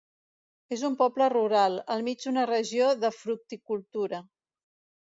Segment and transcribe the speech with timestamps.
[0.77, 4.27] És un poble rural, al mig d'una regió de fructicultura.